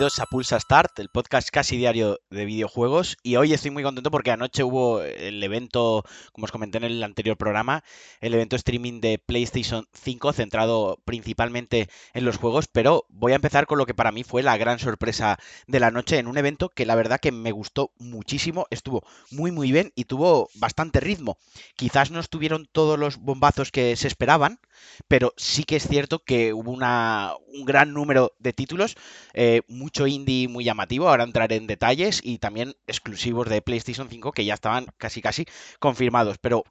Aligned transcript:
a 0.00 0.24
Pulsa 0.24 0.58
Start, 0.58 0.98
el 0.98 1.10
podcast 1.10 1.50
casi 1.50 1.76
diario 1.76 2.20
de 2.30 2.46
videojuegos. 2.46 3.18
Y 3.22 3.36
hoy 3.36 3.52
estoy 3.52 3.70
muy 3.70 3.82
contento 3.82 4.10
porque 4.10 4.30
anoche 4.30 4.64
hubo 4.64 5.02
el 5.02 5.42
evento, 5.42 6.04
como 6.32 6.46
os 6.46 6.52
comenté 6.52 6.78
en 6.78 6.84
el 6.84 7.02
anterior 7.02 7.36
programa, 7.36 7.84
el 8.22 8.32
evento 8.32 8.56
streaming 8.56 9.02
de 9.02 9.18
PlayStation 9.18 9.86
5 9.92 10.32
centrado 10.32 11.02
principalmente 11.04 11.90
en 12.14 12.24
los 12.24 12.38
juegos. 12.38 12.66
Pero 12.66 13.04
voy 13.10 13.32
a 13.32 13.34
empezar 13.34 13.66
con 13.66 13.76
lo 13.76 13.84
que 13.84 13.92
para 13.92 14.10
mí 14.10 14.24
fue 14.24 14.42
la 14.42 14.56
gran 14.56 14.78
sorpresa 14.78 15.38
de 15.66 15.80
la 15.80 15.90
noche 15.90 16.16
en 16.16 16.28
un 16.28 16.38
evento 16.38 16.70
que 16.70 16.86
la 16.86 16.94
verdad 16.94 17.20
que 17.20 17.30
me 17.30 17.52
gustó 17.52 17.92
muchísimo, 17.98 18.66
estuvo 18.70 19.04
muy 19.30 19.50
muy 19.52 19.70
bien 19.70 19.92
y 19.96 20.06
tuvo 20.06 20.48
bastante 20.54 21.00
ritmo. 21.00 21.36
Quizás 21.76 22.10
no 22.10 22.20
estuvieron 22.20 22.66
todos 22.72 22.98
los 22.98 23.18
bombazos 23.18 23.70
que 23.70 23.94
se 23.96 24.08
esperaban, 24.08 24.60
pero 25.08 25.34
sí 25.36 25.64
que 25.64 25.76
es 25.76 25.86
cierto 25.86 26.24
que 26.24 26.54
hubo 26.54 26.70
una, 26.70 27.34
un 27.48 27.66
gran 27.66 27.92
número 27.92 28.32
de 28.38 28.54
títulos. 28.54 28.96
Eh, 29.34 29.60
mucho 29.90 30.06
indie 30.06 30.46
muy 30.46 30.62
llamativo, 30.62 31.08
ahora 31.08 31.24
entraré 31.24 31.56
en 31.56 31.66
detalles, 31.66 32.20
y 32.22 32.38
también 32.38 32.76
exclusivos 32.86 33.48
de 33.48 33.60
PlayStation 33.60 34.08
5 34.08 34.30
que 34.30 34.44
ya 34.44 34.54
estaban 34.54 34.86
casi 34.98 35.20
casi 35.20 35.46
confirmados. 35.80 36.38
Pero 36.38 36.62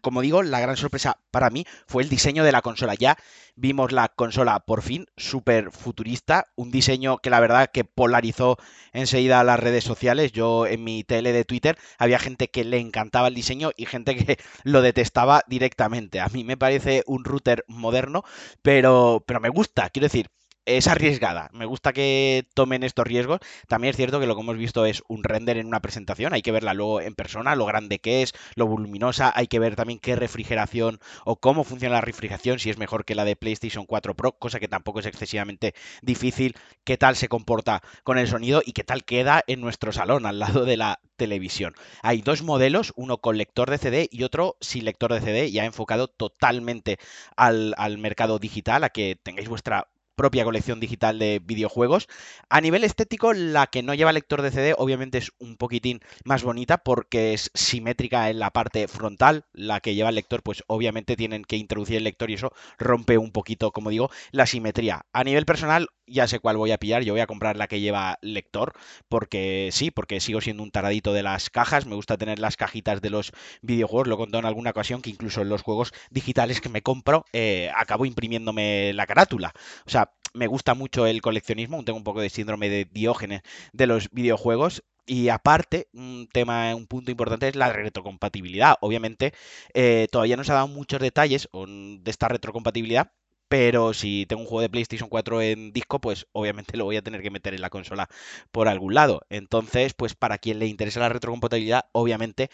como 0.00 0.20
digo, 0.20 0.44
la 0.44 0.60
gran 0.60 0.76
sorpresa 0.76 1.18
para 1.32 1.50
mí 1.50 1.66
fue 1.88 2.04
el 2.04 2.08
diseño 2.08 2.44
de 2.44 2.52
la 2.52 2.62
consola. 2.62 2.94
Ya 2.94 3.16
vimos 3.56 3.90
la 3.90 4.08
consola 4.08 4.60
por 4.60 4.82
fin, 4.82 5.06
súper 5.16 5.72
futurista, 5.72 6.46
un 6.54 6.70
diseño 6.70 7.18
que 7.18 7.30
la 7.30 7.40
verdad 7.40 7.70
que 7.72 7.84
polarizó 7.84 8.58
enseguida 8.92 9.42
las 9.42 9.58
redes 9.58 9.82
sociales. 9.82 10.30
Yo 10.30 10.66
en 10.68 10.84
mi 10.84 11.02
tele 11.02 11.32
de 11.32 11.44
Twitter 11.44 11.76
había 11.98 12.20
gente 12.20 12.48
que 12.48 12.64
le 12.64 12.78
encantaba 12.78 13.26
el 13.26 13.34
diseño 13.34 13.72
y 13.76 13.86
gente 13.86 14.14
que 14.14 14.38
lo 14.62 14.82
detestaba 14.82 15.42
directamente. 15.48 16.20
A 16.20 16.28
mí 16.28 16.44
me 16.44 16.56
parece 16.56 17.02
un 17.06 17.24
router 17.24 17.64
moderno, 17.66 18.22
pero, 18.62 19.24
pero 19.26 19.40
me 19.40 19.48
gusta, 19.48 19.90
quiero 19.90 20.06
decir 20.06 20.28
es 20.64 20.86
arriesgada. 20.86 21.50
Me 21.52 21.66
gusta 21.66 21.92
que 21.92 22.46
tomen 22.54 22.82
estos 22.82 23.06
riesgos. 23.06 23.40
También 23.68 23.90
es 23.90 23.96
cierto 23.96 24.20
que 24.20 24.26
lo 24.26 24.34
que 24.34 24.42
hemos 24.42 24.56
visto 24.56 24.86
es 24.86 25.02
un 25.08 25.24
render 25.24 25.56
en 25.56 25.66
una 25.66 25.80
presentación. 25.80 26.32
Hay 26.32 26.42
que 26.42 26.52
verla 26.52 26.74
luego 26.74 27.00
en 27.00 27.14
persona, 27.14 27.56
lo 27.56 27.66
grande 27.66 27.98
que 27.98 28.22
es, 28.22 28.32
lo 28.54 28.66
voluminosa. 28.66 29.32
Hay 29.34 29.48
que 29.48 29.58
ver 29.58 29.76
también 29.76 29.98
qué 29.98 30.16
refrigeración 30.16 31.00
o 31.24 31.36
cómo 31.36 31.64
funciona 31.64 31.96
la 31.96 32.00
refrigeración, 32.00 32.58
si 32.58 32.70
es 32.70 32.78
mejor 32.78 33.04
que 33.04 33.14
la 33.14 33.24
de 33.24 33.36
PlayStation 33.36 33.86
4 33.86 34.14
Pro, 34.14 34.32
cosa 34.32 34.60
que 34.60 34.68
tampoco 34.68 35.00
es 35.00 35.06
excesivamente 35.06 35.74
difícil. 36.02 36.54
Qué 36.84 36.96
tal 36.96 37.16
se 37.16 37.28
comporta 37.28 37.82
con 38.04 38.18
el 38.18 38.28
sonido 38.28 38.62
y 38.64 38.72
qué 38.72 38.84
tal 38.84 39.04
queda 39.04 39.42
en 39.46 39.60
nuestro 39.60 39.92
salón 39.92 40.26
al 40.26 40.38
lado 40.38 40.64
de 40.64 40.76
la 40.76 41.00
televisión. 41.16 41.74
Hay 42.02 42.22
dos 42.22 42.42
modelos, 42.42 42.92
uno 42.96 43.18
con 43.18 43.36
lector 43.36 43.70
de 43.70 43.78
CD 43.78 44.08
y 44.10 44.24
otro 44.24 44.56
sin 44.60 44.84
lector 44.84 45.12
de 45.12 45.20
CD, 45.20 45.50
ya 45.50 45.64
enfocado 45.64 46.08
totalmente 46.08 46.98
al, 47.36 47.74
al 47.78 47.98
mercado 47.98 48.38
digital, 48.38 48.84
a 48.84 48.90
que 48.90 49.16
tengáis 49.22 49.48
vuestra 49.48 49.88
propia 50.14 50.44
colección 50.44 50.80
digital 50.80 51.18
de 51.18 51.40
videojuegos. 51.44 52.08
A 52.48 52.60
nivel 52.60 52.84
estético, 52.84 53.32
la 53.32 53.66
que 53.66 53.82
no 53.82 53.94
lleva 53.94 54.12
lector 54.12 54.42
de 54.42 54.50
CD 54.50 54.74
obviamente 54.76 55.18
es 55.18 55.32
un 55.38 55.56
poquitín 55.56 56.00
más 56.24 56.42
bonita 56.42 56.78
porque 56.78 57.34
es 57.34 57.50
simétrica 57.54 58.30
en 58.30 58.38
la 58.38 58.50
parte 58.50 58.88
frontal. 58.88 59.44
La 59.52 59.80
que 59.80 59.94
lleva 59.94 60.10
el 60.10 60.14
lector, 60.14 60.42
pues 60.42 60.62
obviamente 60.66 61.16
tienen 61.16 61.44
que 61.44 61.56
introducir 61.56 61.96
el 61.96 62.04
lector 62.04 62.30
y 62.30 62.34
eso 62.34 62.52
rompe 62.78 63.18
un 63.18 63.32
poquito, 63.32 63.72
como 63.72 63.90
digo, 63.90 64.10
la 64.30 64.46
simetría. 64.46 65.06
A 65.12 65.24
nivel 65.24 65.46
personal, 65.46 65.88
ya 66.06 66.26
sé 66.28 66.38
cuál 66.40 66.56
voy 66.56 66.72
a 66.72 66.78
pillar. 66.78 67.02
Yo 67.02 67.14
voy 67.14 67.20
a 67.20 67.26
comprar 67.26 67.56
la 67.56 67.68
que 67.68 67.80
lleva 67.80 68.18
lector 68.22 68.72
porque 69.08 69.70
sí, 69.72 69.90
porque 69.90 70.20
sigo 70.20 70.40
siendo 70.40 70.62
un 70.62 70.70
taradito 70.70 71.12
de 71.12 71.22
las 71.22 71.50
cajas. 71.50 71.86
Me 71.86 71.94
gusta 71.94 72.16
tener 72.16 72.38
las 72.38 72.56
cajitas 72.56 73.00
de 73.00 73.10
los 73.10 73.32
videojuegos. 73.62 74.08
Lo 74.08 74.18
he 74.18 74.38
en 74.38 74.46
alguna 74.46 74.70
ocasión 74.70 75.02
que 75.02 75.10
incluso 75.10 75.42
en 75.42 75.48
los 75.48 75.62
juegos 75.62 75.92
digitales 76.10 76.60
que 76.60 76.68
me 76.68 76.82
compro 76.82 77.24
eh, 77.32 77.70
acabo 77.76 78.06
imprimiéndome 78.06 78.92
la 78.92 79.06
carátula. 79.06 79.52
O 79.86 79.90
sea, 79.90 80.11
me 80.34 80.46
gusta 80.46 80.74
mucho 80.74 81.06
el 81.06 81.20
coleccionismo, 81.22 81.84
tengo 81.84 81.98
un 81.98 82.04
poco 82.04 82.20
de 82.20 82.30
síndrome 82.30 82.68
de 82.68 82.84
Diógenes 82.86 83.42
de 83.72 83.86
los 83.86 84.10
videojuegos. 84.10 84.82
Y 85.04 85.28
aparte, 85.30 85.88
un 85.92 86.28
tema, 86.32 86.74
un 86.76 86.86
punto 86.86 87.10
importante 87.10 87.48
es 87.48 87.56
la 87.56 87.72
retrocompatibilidad. 87.72 88.76
Obviamente, 88.80 89.32
eh, 89.74 90.06
todavía 90.10 90.36
no 90.36 90.44
se 90.44 90.52
ha 90.52 90.56
dado 90.56 90.68
muchos 90.68 91.00
detalles 91.00 91.48
de 91.52 92.10
esta 92.10 92.28
retrocompatibilidad, 92.28 93.12
pero 93.48 93.92
si 93.94 94.26
tengo 94.26 94.42
un 94.42 94.48
juego 94.48 94.62
de 94.62 94.70
PlayStation 94.70 95.08
4 95.08 95.42
en 95.42 95.72
disco, 95.72 96.00
pues 96.00 96.26
obviamente 96.32 96.76
lo 96.78 96.84
voy 96.84 96.96
a 96.96 97.02
tener 97.02 97.22
que 97.22 97.30
meter 97.30 97.54
en 97.54 97.60
la 97.62 97.70
consola 97.70 98.08
por 98.52 98.68
algún 98.68 98.94
lado. 98.94 99.22
Entonces, 99.28 99.94
pues 99.94 100.14
para 100.14 100.38
quien 100.38 100.58
le 100.58 100.66
interesa 100.66 101.00
la 101.00 101.08
retrocompatibilidad, 101.10 101.86
obviamente 101.92 102.50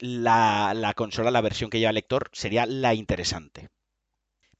la, 0.00 0.72
la 0.74 0.94
consola, 0.94 1.30
la 1.30 1.40
versión 1.42 1.70
que 1.70 1.78
lleva 1.78 1.90
el 1.90 1.96
lector, 1.96 2.30
sería 2.32 2.66
la 2.66 2.94
interesante. 2.94 3.68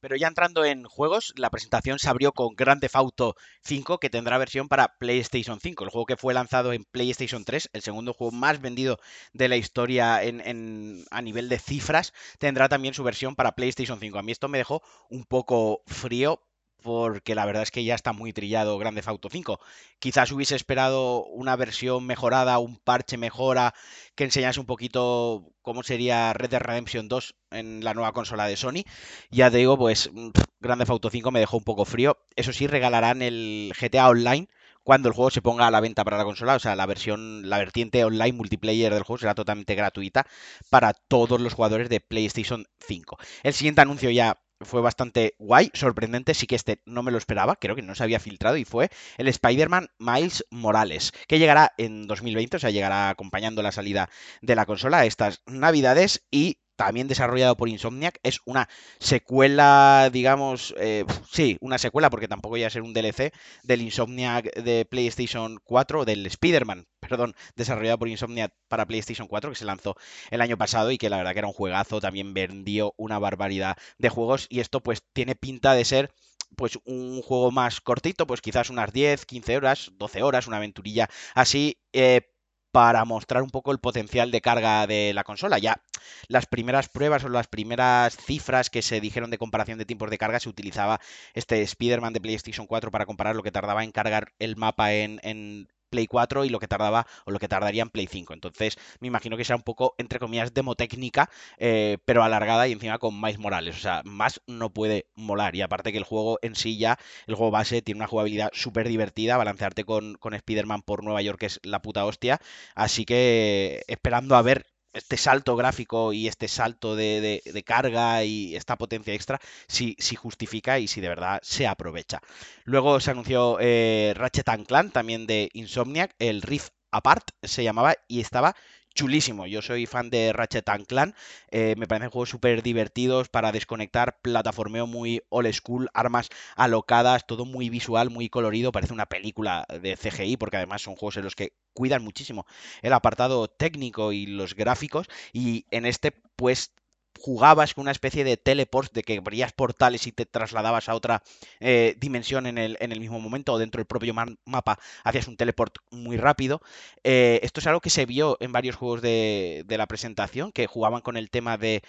Pero 0.01 0.17
ya 0.17 0.29
entrando 0.29 0.65
en 0.65 0.85
juegos, 0.85 1.33
la 1.37 1.51
presentación 1.51 1.99
se 1.99 2.09
abrió 2.09 2.33
con 2.33 2.55
Grand 2.55 2.81
Theft 2.81 2.97
Auto 2.97 3.35
5, 3.65 3.99
que 3.99 4.11
tendrá 4.11 4.39
versión 4.39 4.69
para 4.69 4.97
PlayStation 4.99 5.61
5, 5.61 5.85
el 5.85 5.91
juego 5.91 6.07
que 6.07 6.17
fue 6.17 6.33
lanzado 6.35 6.73
en 6.73 6.85
PlayStation 6.85 7.45
3, 7.45 7.71
el 7.73 7.83
segundo 7.83 8.15
juego 8.15 8.33
más 8.33 8.61
vendido 8.61 8.99
de 9.33 9.49
la 9.49 9.57
historia 9.57 10.23
en, 10.23 11.05
a 11.11 11.23
nivel 11.23 11.49
de 11.49 11.59
cifras, 11.59 12.13
tendrá 12.39 12.69
también 12.69 12.95
su 12.95 13.05
versión 13.05 13.37
para 13.37 13.53
PlayStation 13.53 14.01
5. 14.01 14.19
A 14.19 14.23
mí 14.23 14.33
esto 14.33 14.49
me 14.49 14.59
dejó 14.59 14.83
un 15.11 15.25
poco 15.25 15.83
frío 15.87 16.41
porque 16.81 17.35
la 17.35 17.47
verdad 17.47 17.63
es 17.63 17.71
que 17.71 17.85
ya 17.85 17.95
está 17.95 18.13
muy 18.13 18.33
trillado 18.33 18.79
Grand 18.79 18.97
Theft 18.97 19.09
Auto 19.09 19.29
5. 19.31 19.61
Quizás 19.99 20.33
hubiese 20.33 20.57
esperado 20.57 21.25
una 21.25 21.57
versión 21.57 22.07
mejorada, 22.07 22.59
un 22.59 22.79
parche 22.79 23.17
mejora 23.17 23.75
que 24.15 24.25
enseñase 24.25 24.61
un 24.61 24.67
poquito 24.67 25.53
cómo 25.63 25.83
sería 25.83 26.33
Red 26.33 26.51
Dead 26.51 26.61
Redemption 26.61 27.09
2 27.09 27.35
en 27.53 27.85
la 27.85 27.95
nueva 27.95 28.13
consola 28.13 28.47
de 28.47 28.57
Sony. 28.57 28.85
Ya 29.31 29.51
te 29.51 29.59
digo, 29.59 29.77
pues 29.79 30.11
mm, 30.13 30.31
Grand 30.61 30.81
Theft 30.81 30.91
Auto 30.91 31.11
5 31.11 31.31
me 31.31 31.41
dejó 31.41 31.57
un 31.57 31.65
poco 31.65 31.85
frío. 31.85 32.19
Eso 32.37 32.53
sí, 32.53 32.67
regalarán 32.67 33.23
el 33.23 33.73
GTA 33.79 34.09
Online 34.09 34.49
cuando 34.83 35.09
el 35.09 35.15
juego 35.15 35.31
se 35.31 35.43
ponga 35.43 35.67
a 35.67 35.71
la 35.71 35.81
venta 35.81 36.05
para 36.05 36.17
la 36.19 36.25
consola, 36.25 36.55
o 36.55 36.59
sea, 36.59 36.75
la 36.77 36.87
versión, 36.87 37.49
la 37.49 37.59
vertiente 37.59 38.05
online 38.05 38.33
multiplayer 38.33 38.93
del 38.93 39.03
juego 39.03 39.19
será 39.19 39.35
totalmente 39.35 39.75
gratuita 39.75 40.27
para 40.71 40.95
todos 40.95 41.41
los 41.41 41.55
jugadores 41.55 41.89
de 41.89 42.01
PlayStation 42.01 42.67
5. 42.87 43.19
El 43.43 43.53
siguiente 43.53 43.83
anuncio 43.83 44.11
ya 44.11 44.41
fue 44.61 44.81
bastante 44.81 45.35
guay, 45.39 45.71
sorprendente, 45.75 46.35
sí 46.35 46.47
que 46.47 46.57
este 46.57 46.81
no 46.85 47.03
me 47.03 47.11
lo 47.11 47.19
esperaba, 47.19 47.57
creo 47.57 47.77
que 47.77 47.83
no 47.83 47.95
se 47.95 48.03
había 48.03 48.21
filtrado 48.21 48.57
y 48.57 48.65
fue 48.65 48.91
el 49.17 49.29
Spider-Man 49.29 49.89
Miles 49.99 50.45
Morales, 50.51 51.13
que 51.29 51.39
llegará 51.39 51.73
en 51.79 52.07
2020, 52.07 52.57
o 52.57 52.61
sea, 52.61 52.71
llegará 52.71 53.09
acompañando 53.11 53.63
la 53.63 53.73
salida 53.73 54.11
de 54.43 54.55
la 54.55 54.67
consola 54.67 54.99
a 54.99 55.07
estas 55.07 55.43
navidades 55.47 56.27
y 56.31 56.59
también 56.81 57.09
desarrollado 57.09 57.59
por 57.59 57.69
Insomniac, 57.69 58.19
es 58.23 58.41
una 58.47 58.67
secuela, 58.99 60.09
digamos, 60.11 60.75
eh, 60.79 61.05
sí, 61.31 61.59
una 61.61 61.77
secuela, 61.77 62.09
porque 62.09 62.27
tampoco 62.27 62.57
iba 62.57 62.67
a 62.67 62.71
ser 62.71 62.81
un 62.81 62.95
DLC 62.95 63.33
del 63.63 63.83
Insomniac 63.83 64.55
de 64.55 64.87
PlayStation 64.87 65.61
4, 65.63 66.07
del 66.07 66.25
Spider-Man, 66.25 66.87
perdón, 66.99 67.35
desarrollado 67.55 67.99
por 67.99 68.09
Insomniac 68.09 68.55
para 68.69 68.87
PlayStation 68.87 69.29
4, 69.29 69.51
que 69.51 69.57
se 69.57 69.67
lanzó 69.67 69.95
el 70.31 70.41
año 70.41 70.57
pasado 70.57 70.91
y 70.91 70.97
que 70.97 71.11
la 71.11 71.19
verdad 71.19 71.35
que 71.35 71.41
era 71.41 71.49
un 71.49 71.53
juegazo, 71.53 72.01
también 72.01 72.33
vendió 72.33 72.95
una 72.97 73.19
barbaridad 73.19 73.77
de 73.99 74.09
juegos 74.09 74.47
y 74.49 74.61
esto 74.61 74.81
pues 74.83 75.03
tiene 75.13 75.35
pinta 75.35 75.75
de 75.75 75.85
ser 75.85 76.15
pues 76.57 76.79
un 76.85 77.21
juego 77.21 77.51
más 77.51 77.83
cortito, 77.83 78.27
pues 78.27 78.41
quizás 78.41 78.71
unas 78.71 78.91
10, 78.91 79.27
15 79.27 79.57
horas, 79.59 79.91
12 79.99 80.23
horas, 80.23 80.47
una 80.47 80.57
aventurilla 80.57 81.11
así, 81.35 81.79
eh, 81.93 82.30
para 82.73 83.05
mostrar 83.05 83.43
un 83.43 83.51
poco 83.51 83.73
el 83.73 83.79
potencial 83.79 84.31
de 84.31 84.41
carga 84.41 84.87
de 84.87 85.13
la 85.15 85.25
consola. 85.25 85.59
Ya 85.59 85.83
las 86.29 86.47
primeras 86.47 86.89
pruebas 86.89 87.25
o 87.25 87.29
las 87.29 87.49
primeras 87.49 88.17
cifras 88.17 88.71
que 88.71 88.83
se 88.83 89.01
dijeron 89.01 89.31
de 89.31 89.39
comparación 89.39 89.79
de 89.79 89.87
tiempos 89.87 90.11
de 90.11 90.19
carga 90.19 90.41
se 90.41 90.49
utilizaba 90.49 91.01
este 91.35 91.63
Spider-Man 91.63 92.13
de 92.13 92.21
PlayStation 92.21 92.67
4 92.67 92.91
para 92.91 93.07
comparar 93.07 93.37
lo 93.37 93.43
que 93.43 93.53
tardaba 93.53 93.85
en 93.85 93.93
cargar 93.93 94.33
el 94.39 94.57
mapa 94.57 94.93
en, 94.93 95.21
en 95.23 95.69
Play 95.91 96.07
4 96.07 96.45
y 96.45 96.49
lo 96.49 96.59
que 96.59 96.69
tardaba 96.69 97.07
o 97.25 97.31
lo 97.31 97.39
que 97.39 97.49
tardaría 97.49 97.83
en 97.83 97.91
Play 97.91 98.07
5. 98.07 98.33
Entonces, 98.33 98.77
me 99.01 99.09
imagino 99.09 99.37
que 99.37 99.45
será 99.45 99.57
un 99.57 99.63
poco, 99.63 99.95
entre 99.99 100.19
comillas, 100.19 100.55
demotécnica, 100.55 101.29
eh, 101.59 101.99
pero 102.05 102.23
alargada 102.23 102.69
y 102.69 102.73
encima 102.73 102.99
con 102.99 103.15
más 103.15 103.39
Morales. 103.39 103.77
O 103.77 103.81
sea, 103.81 104.03
más 104.05 104.41
no 104.47 104.71
puede 104.73 105.07
molar. 105.15 105.55
Y 105.57 105.63
aparte 105.63 105.93
que 105.93 105.99
el 105.99 106.05
juego 106.05 106.39
en 106.43 106.55
sí 106.55 106.79
ya, 106.79 106.99
el 107.27 107.35
juego 107.35 107.51
base, 107.51 107.83
tiene 107.83 107.99
una 107.99 108.07
jugabilidad 108.07 108.51
súper 108.53 108.89
divertida. 108.89 109.37
Balancearte 109.37 109.85
con, 109.85 110.15
con 110.15 110.35
Spider-Man 110.35 110.83
por 110.83 111.05
Nueva 111.05 111.23
York 111.23 111.43
es 111.45 111.61
la 111.63 111.83
puta 111.83 112.05
hostia. 112.05 112.41
Así 112.75 113.05
que 113.05 113.83
esperando 113.89 114.37
a 114.37 114.43
ver 114.43 114.67
este 114.93 115.17
salto 115.17 115.57
gráfico 115.57 116.13
y 116.13 116.29
este 116.29 116.49
salto 116.49 116.97
de, 116.97 117.43
carga 117.65 118.25
y 118.25 118.57
esta 118.57 118.77
potencia 118.77 119.15
extra 119.15 119.41
si, 119.69 119.97
si, 119.99 120.17
justifica 120.17 120.79
y 120.79 120.89
si 120.89 121.01
de 121.01 121.09
verdad 121.09 121.41
se 121.43 121.67
aprovecha. 121.67 122.21
Luego 122.65 123.01
se 123.01 123.11
anunció 123.11 123.59
eh, 123.61 124.13
Ratchet 124.17 124.49
Clank 124.67 124.93
también 124.93 125.27
de 125.27 125.51
Insomniac, 125.53 126.15
el 126.19 126.43
Rift 126.43 126.73
Apart 126.91 127.31
se 127.43 127.63
llamaba 127.63 127.95
y 128.09 128.21
estaba 128.21 128.57
chulísimo. 128.95 129.47
Yo 129.47 129.63
soy 129.63 129.87
fan 129.87 130.11
de 130.11 130.33
Ratchet 130.33 130.69
Clank. 130.87 131.15
Eh, 131.51 131.75
me 131.77 131.87
parecen 131.87 132.11
juegos 132.11 132.31
súper 132.31 132.63
divertidos 132.63 133.29
para 133.29 133.53
desconectar, 133.53 134.19
plataformeo 134.21 134.87
muy 134.87 135.23
old 135.29 135.53
school, 135.53 135.89
armas 135.95 136.29
alocadas, 136.57 137.27
todo 137.27 137.45
muy 137.45 137.71
visual, 137.71 138.11
muy 138.11 138.29
colorido. 138.29 138.73
Parece 138.73 138.93
una 138.93 139.07
película 139.07 139.67
de 139.81 139.97
CGI, 139.97 140.37
porque 140.37 140.57
además 140.57 140.83
son 140.83 140.97
juegos 140.97 141.17
en 141.17 141.25
los 141.25 141.35
que 141.35 141.53
cuidan 141.73 142.03
muchísimo 142.03 142.47
el 142.83 142.93
apartado 142.93 143.49
técnico 143.49 144.13
y 144.13 144.27
los 144.27 144.55
gráficos. 144.55 145.07
Y 145.33 145.67
en 145.71 145.87
este, 145.87 146.13
pues 146.37 146.73
jugabas 147.21 147.75
con 147.75 147.83
una 147.83 147.91
especie 147.91 148.25
de 148.25 148.37
teleport, 148.37 148.93
de 148.93 149.03
que 149.03 149.19
abrías 149.19 149.53
portales 149.53 150.07
y 150.07 150.13
te 150.13 150.27
trasladabas 150.27 150.89
a 150.89 150.95
otra 150.95 151.23
eh, 151.61 151.95
dimensión 151.99 152.47
en 152.47 152.59
el, 152.59 152.77
en 152.81 152.93
el, 152.93 153.01
mismo 153.01 153.21
momento 153.21 153.53
o 153.53 153.59
dentro 153.59 153.79
del 153.79 153.87
propio 153.87 154.15
mapa 154.15 154.79
hacías 155.05 155.29
un 155.29 155.37
teleport 155.37 155.77
muy 155.91 156.17
rápido. 156.17 156.61
Eh, 157.05 157.41
esto 157.43 157.61
es 157.61 157.67
algo 157.67 157.81
que 157.81 157.91
se 157.91 158.07
vio 158.07 158.37
en 158.41 158.53
varios 158.53 158.77
juegos 158.77 159.03
de, 159.03 159.65
de 159.67 159.79
la 159.79 159.87
presentación, 159.87 160.51
que 160.53 160.67
jugaban 160.67 161.03
con 161.03 161.17
el 161.17 161.31
tema 161.31 161.59
de 161.59 161.83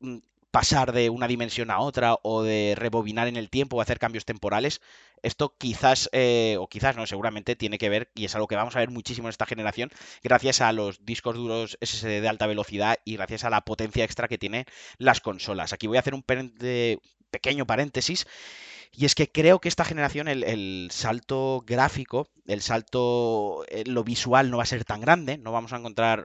mm, 0.00 0.18
pasar 0.56 0.92
de 0.92 1.10
una 1.10 1.28
dimensión 1.28 1.70
a 1.70 1.80
otra 1.80 2.16
o 2.22 2.42
de 2.42 2.72
rebobinar 2.78 3.28
en 3.28 3.36
el 3.36 3.50
tiempo 3.50 3.76
o 3.76 3.82
hacer 3.82 3.98
cambios 3.98 4.24
temporales. 4.24 4.80
Esto 5.22 5.54
quizás, 5.58 6.08
eh, 6.12 6.56
o 6.58 6.66
quizás 6.66 6.96
no, 6.96 7.06
seguramente 7.06 7.56
tiene 7.56 7.76
que 7.76 7.90
ver, 7.90 8.10
y 8.14 8.24
es 8.24 8.34
algo 8.34 8.46
que 8.46 8.56
vamos 8.56 8.74
a 8.74 8.78
ver 8.78 8.90
muchísimo 8.90 9.28
en 9.28 9.32
esta 9.32 9.44
generación, 9.44 9.90
gracias 10.22 10.62
a 10.62 10.72
los 10.72 11.04
discos 11.04 11.36
duros 11.36 11.76
SSD 11.82 12.22
de 12.22 12.28
alta 12.28 12.46
velocidad 12.46 12.96
y 13.04 13.16
gracias 13.18 13.44
a 13.44 13.50
la 13.50 13.66
potencia 13.66 14.02
extra 14.02 14.28
que 14.28 14.38
tienen 14.38 14.64
las 14.96 15.20
consolas. 15.20 15.74
Aquí 15.74 15.88
voy 15.88 15.98
a 15.98 16.00
hacer 16.00 16.14
un 16.14 16.24
pequeño 17.30 17.66
paréntesis. 17.66 18.26
Y 18.92 19.04
es 19.04 19.14
que 19.14 19.30
creo 19.30 19.60
que 19.60 19.68
esta 19.68 19.84
generación 19.84 20.26
el, 20.26 20.88
salto 20.90 21.64
gráfico, 21.66 22.30
el 22.46 22.62
salto, 22.62 23.66
eh, 23.68 23.84
lo 23.84 24.04
visual 24.04 24.50
no 24.50 24.56
va 24.56 24.62
a 24.62 24.66
ser 24.66 24.86
tan 24.86 25.02
grande, 25.02 25.36
no 25.36 25.52
vamos 25.52 25.74
a 25.74 25.76
encontrar 25.76 26.24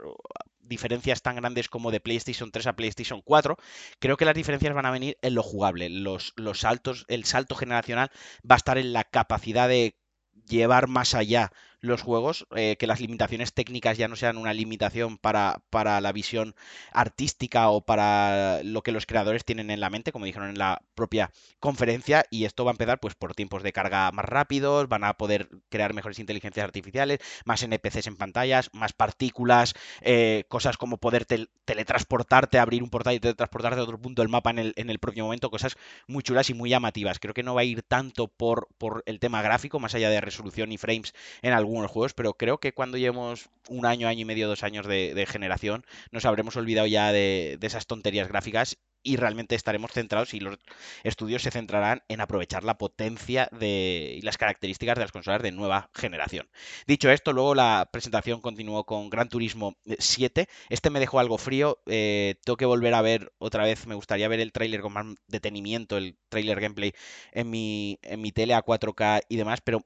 diferencias 0.71 1.21
tan 1.21 1.35
grandes 1.35 1.69
como 1.69 1.91
de 1.91 1.99
PlayStation 1.99 2.49
3 2.49 2.67
a 2.67 2.75
PlayStation 2.75 3.21
4, 3.21 3.57
creo 3.99 4.17
que 4.17 4.25
las 4.25 4.33
diferencias 4.33 4.73
van 4.73 4.87
a 4.87 4.91
venir 4.91 5.17
en 5.21 5.35
lo 5.35 5.43
jugable. 5.43 5.89
Los, 5.89 6.33
los 6.35 6.61
saltos, 6.61 7.05
el 7.09 7.25
salto 7.25 7.55
generacional 7.55 8.09
va 8.49 8.55
a 8.55 8.57
estar 8.57 8.79
en 8.79 8.93
la 8.93 9.03
capacidad 9.03 9.67
de 9.67 9.95
llevar 10.47 10.87
más 10.87 11.13
allá 11.13 11.51
los 11.81 12.03
juegos, 12.03 12.45
eh, 12.55 12.77
que 12.77 12.87
las 12.87 13.01
limitaciones 13.01 13.53
técnicas 13.53 13.97
ya 13.97 14.07
no 14.07 14.15
sean 14.15 14.37
una 14.37 14.53
limitación 14.53 15.17
para, 15.17 15.61
para, 15.71 15.99
la 15.99 16.11
visión 16.11 16.55
artística 16.91 17.69
o 17.69 17.81
para 17.81 18.61
lo 18.63 18.83
que 18.83 18.91
los 18.91 19.07
creadores 19.07 19.43
tienen 19.43 19.71
en 19.71 19.79
la 19.79 19.89
mente, 19.89 20.11
como 20.11 20.25
dijeron 20.25 20.49
en 20.49 20.59
la 20.59 20.83
propia 20.93 21.31
conferencia, 21.59 22.23
y 22.29 22.45
esto 22.45 22.63
va 22.63 22.71
a 22.71 22.73
empezar 22.73 22.99
pues 22.99 23.15
por 23.15 23.33
tiempos 23.33 23.63
de 23.63 23.73
carga 23.73 24.11
más 24.11 24.25
rápidos, 24.25 24.87
van 24.87 25.03
a 25.03 25.15
poder 25.15 25.49
crear 25.69 25.93
mejores 25.95 26.19
inteligencias 26.19 26.63
artificiales, 26.63 27.19
más 27.45 27.63
NPCs 27.63 28.07
en 28.07 28.15
pantallas, 28.15 28.69
más 28.73 28.93
partículas, 28.93 29.73
eh, 30.01 30.45
cosas 30.49 30.77
como 30.77 30.97
poder 30.97 31.25
teletransportarte, 31.25 32.59
abrir 32.59 32.83
un 32.83 32.91
portal 32.91 33.15
y 33.15 33.19
teletransportarte 33.19 33.79
a 33.79 33.83
otro 33.83 33.99
punto 33.99 34.21
del 34.21 34.29
mapa 34.29 34.51
en 34.51 34.59
el, 34.59 34.73
en 34.75 34.91
el 34.91 34.99
propio 34.99 35.23
momento, 35.23 35.49
cosas 35.49 35.75
muy 36.07 36.21
chulas 36.21 36.49
y 36.51 36.53
muy 36.53 36.69
llamativas. 36.69 37.17
Creo 37.17 37.33
que 37.33 37.43
no 37.43 37.55
va 37.55 37.61
a 37.61 37.65
ir 37.65 37.81
tanto 37.81 38.27
por, 38.27 38.67
por 38.77 39.01
el 39.07 39.19
tema 39.19 39.41
gráfico, 39.41 39.79
más 39.79 39.95
allá 39.95 40.11
de 40.11 40.21
resolución 40.21 40.71
y 40.71 40.77
frames 40.77 41.13
en 41.41 41.53
algún 41.53 41.70
algunos 41.71 41.91
juegos, 41.91 42.13
pero 42.13 42.33
creo 42.33 42.59
que 42.59 42.73
cuando 42.73 42.97
llevemos 42.97 43.49
un 43.69 43.85
año, 43.85 44.07
año 44.07 44.21
y 44.21 44.25
medio, 44.25 44.47
dos 44.47 44.63
años 44.63 44.85
de, 44.87 45.25
generación, 45.27 45.85
nos 46.11 46.25
habremos 46.25 46.55
olvidado 46.57 46.87
ya 46.87 47.11
de, 47.11 47.57
esas 47.61 47.87
tonterías 47.87 48.27
gráficas 48.27 48.77
y 49.03 49.15
realmente 49.15 49.55
estaremos 49.55 49.91
centrados 49.91 50.33
y 50.35 50.39
los 50.39 50.59
estudios 51.03 51.41
se 51.41 51.49
centrarán 51.49 52.03
en 52.07 52.21
aprovechar 52.21 52.63
la 52.63 52.77
potencia 52.77 53.49
de, 53.51 54.15
y 54.17 54.21
las 54.21 54.37
características 54.37 54.95
de 54.95 55.01
las 55.01 55.11
consolas 55.11 55.41
de 55.41 55.51
nueva 55.51 55.89
generación. 55.95 56.49
Dicho 56.85 57.09
esto, 57.09 57.33
luego 57.33 57.55
la 57.55 57.89
presentación 57.91 58.41
continuó 58.41 58.85
con 58.85 59.09
Gran 59.09 59.29
Turismo 59.29 59.75
7. 59.97 60.47
Este 60.69 60.89
me 60.91 60.99
dejó 60.99 61.19
algo 61.19 61.39
frío. 61.39 61.79
Eh, 61.87 62.35
tengo 62.43 62.57
que 62.57 62.65
volver 62.65 62.93
a 62.93 63.01
ver 63.01 63.31
otra 63.39 63.63
vez. 63.63 63.87
Me 63.87 63.95
gustaría 63.95 64.27
ver 64.27 64.39
el 64.39 64.51
tráiler 64.51 64.81
con 64.81 64.93
más 64.93 65.05
detenimiento, 65.27 65.97
el 65.97 66.17
tráiler 66.29 66.59
gameplay 66.59 66.93
en 67.31 67.49
mi, 67.49 67.97
en 68.03 68.21
mi 68.21 68.31
tele 68.31 68.53
a 68.53 68.63
4K 68.63 69.23
y 69.29 69.37
demás, 69.37 69.61
pero 69.61 69.83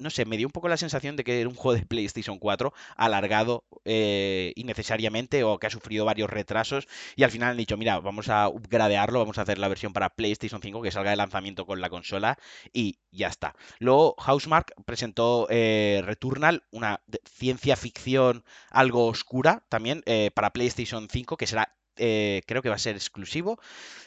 no 0.00 0.10
sé, 0.10 0.24
me 0.24 0.36
dio 0.36 0.48
un 0.48 0.52
poco 0.52 0.68
la 0.68 0.76
sensación 0.76 1.16
de 1.16 1.24
que 1.24 1.40
era 1.40 1.48
un 1.48 1.54
juego 1.54 1.78
de 1.78 1.86
PlayStation 1.86 2.38
4 2.38 2.72
alargado 2.96 3.64
eh, 3.84 4.52
innecesariamente 4.56 5.44
o 5.44 5.58
que 5.58 5.66
ha 5.66 5.70
sufrido 5.70 6.04
varios 6.04 6.30
retrasos 6.30 6.88
y 7.16 7.22
al 7.22 7.30
final 7.30 7.50
han 7.50 7.56
dicho, 7.56 7.76
mira, 7.76 8.00
vamos 8.00 8.28
a 8.28 8.48
upgradearlo, 8.48 9.18
vamos 9.18 9.38
a 9.38 9.42
hacer 9.42 9.58
la 9.58 9.68
versión 9.68 9.92
para 9.92 10.10
PlayStation 10.10 10.60
5 10.62 10.82
que 10.82 10.90
salga 10.90 11.10
de 11.10 11.16
lanzamiento 11.16 11.66
con 11.66 11.80
la 11.80 11.90
consola 11.90 12.38
y 12.72 12.98
ya 13.12 13.28
está. 13.28 13.54
Luego 13.78 14.14
Housemark 14.18 14.74
presentó 14.84 15.46
eh, 15.50 16.02
Returnal, 16.04 16.64
una 16.70 17.00
ciencia 17.24 17.76
ficción 17.76 18.44
algo 18.70 19.06
oscura 19.06 19.64
también 19.68 20.02
eh, 20.06 20.30
para 20.34 20.52
PlayStation 20.52 21.08
5 21.10 21.36
que 21.36 21.46
será 21.46 21.74
creo 21.96 22.62
que 22.62 22.70
va 22.70 22.76
a 22.76 22.78
ser 22.78 22.96
exclusivo. 22.96 23.58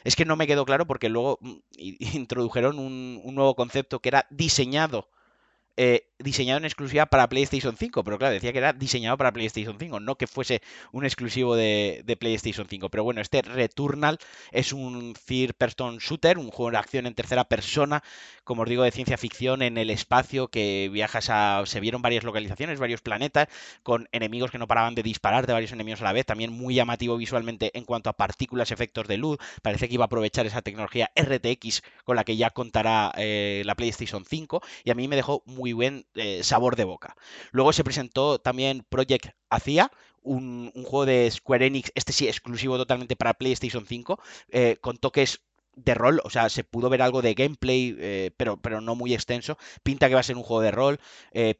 Es 0.02 0.16
que 0.16 0.24
no 0.24 0.34
me 0.34 0.48
quedó 0.48 0.64
claro 0.64 0.84
porque 0.84 1.08
luego 1.08 1.38
mm, 1.40 1.52
introdujeron 1.78 2.80
un, 2.80 3.22
nuevo 3.34 3.54
concepto 3.54 4.00
que 4.00 4.08
era 4.08 4.26
diseñado 4.30 5.08
eh, 5.76 6.08
diseñado 6.18 6.58
en 6.58 6.64
exclusiva 6.64 7.06
para 7.06 7.28
PlayStation 7.28 7.76
5, 7.76 8.04
pero 8.04 8.18
claro, 8.18 8.34
decía 8.34 8.52
que 8.52 8.58
era 8.58 8.72
diseñado 8.72 9.16
para 9.16 9.32
PlayStation 9.32 9.76
5, 9.78 10.00
no 10.00 10.16
que 10.16 10.26
fuese 10.26 10.62
un 10.92 11.04
exclusivo 11.04 11.56
de, 11.56 12.02
PlayStation 12.18 12.66
5. 12.68 12.88
Pero 12.88 13.04
bueno, 13.04 13.20
este 13.20 13.42
Returnal 13.42 14.18
es 14.52 14.72
un 14.72 15.14
third 15.26 15.54
person 15.54 15.98
shooter, 15.98 16.38
un 16.38 16.50
juego 16.50 16.70
de 16.70 16.78
acción 16.78 17.06
en 17.06 17.14
tercera 17.14 17.44
persona, 17.44 18.02
como 18.44 18.62
os 18.62 18.68
digo, 18.68 18.84
de 18.84 18.92
ciencia 18.92 19.18
ficción 19.18 19.62
en 19.62 19.76
el 19.76 19.90
espacio, 19.90 20.48
que 20.48 20.88
viajas 20.92 21.28
a... 21.30 21.62
Se 21.66 21.80
vieron 21.80 22.02
varias 22.02 22.24
localizaciones, 22.24 22.78
varios 22.78 23.02
planetas, 23.02 23.48
con 23.82 24.08
enemigos 24.12 24.50
que 24.50 24.58
no 24.58 24.66
paraban 24.68 24.94
de 24.94 25.02
disparar, 25.02 25.46
de 25.46 25.52
varios 25.52 25.72
enemigos 25.72 26.00
a 26.00 26.04
la 26.04 26.12
vez, 26.12 26.24
también 26.24 26.52
muy 26.52 26.74
llamativo 26.74 27.16
visualmente 27.16 27.76
en 27.76 27.84
cuanto 27.84 28.10
a 28.10 28.12
partículas, 28.12 28.70
efectos 28.70 29.08
de 29.08 29.18
luz, 29.18 29.38
parece 29.62 29.88
que 29.88 29.94
iba 29.94 30.04
a 30.04 30.06
aprovechar 30.06 30.46
esa 30.46 30.62
tecnología 30.62 31.10
RTX 31.16 31.82
con 32.04 32.16
la 32.16 32.24
que 32.24 32.36
ya 32.36 32.50
contará 32.50 33.12
eh, 33.16 33.62
la 33.66 33.74
PlayStation 33.74 34.24
5, 34.24 34.62
y 34.84 34.90
a 34.90 34.94
mí 34.94 35.08
me 35.08 35.16
dejó 35.16 35.42
muy 35.46 35.63
muy 35.64 35.72
buen 35.72 36.04
eh, 36.14 36.42
sabor 36.42 36.76
de 36.76 36.84
boca. 36.84 37.16
Luego 37.50 37.72
se 37.72 37.84
presentó 37.84 38.38
también 38.38 38.84
Project 38.90 39.30
Acia, 39.48 39.90
un, 40.22 40.70
juego 40.74 41.06
de 41.06 41.30
Square 41.30 41.64
Enix, 41.64 41.90
este 41.94 42.12
sí, 42.12 42.28
exclusivo 42.28 42.76
totalmente 42.76 43.16
para 43.16 43.32
PlayStation 43.32 43.86
5, 43.86 44.20
eh, 44.50 44.76
con 44.82 44.98
toques 44.98 45.40
de 45.76 45.94
rol, 45.94 46.20
o 46.24 46.30
sea, 46.30 46.48
se 46.48 46.64
pudo 46.64 46.90
ver 46.90 47.02
algo 47.02 47.22
de 47.22 47.34
gameplay, 47.34 47.96
eh, 47.98 48.30
pero, 48.36 48.56
pero 48.56 48.80
no 48.80 48.94
muy 48.94 49.14
extenso. 49.14 49.58
Pinta 49.82 50.08
que 50.08 50.14
va 50.14 50.20
a 50.20 50.24
ser 50.24 50.36
un 50.36 50.42
juego 50.42 50.62
de 50.62 50.70
rol, 50.70 51.00